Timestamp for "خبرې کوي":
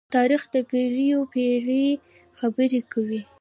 2.37-3.21